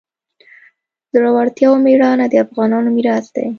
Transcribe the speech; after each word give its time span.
زړورتیا 1.13 1.67
او 1.69 1.75
میړانه 1.85 2.25
د 2.29 2.33
افغانانو 2.45 2.89
میراث 2.95 3.25
دی. 3.35 3.47